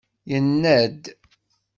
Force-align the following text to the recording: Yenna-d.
Yenna-d. 0.29 1.03